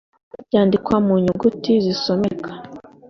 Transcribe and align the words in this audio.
byandikwa 0.47 0.95
mu 1.05 1.15
nyuguti 1.23 1.73
zisomeka 1.85 2.51